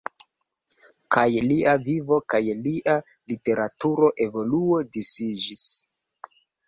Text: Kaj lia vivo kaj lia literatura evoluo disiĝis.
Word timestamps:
Kaj 1.15 1.25
lia 1.51 1.75
vivo 1.89 2.17
kaj 2.33 2.41
lia 2.69 2.95
literatura 3.33 4.09
evoluo 4.29 4.81
disiĝis. 4.97 5.63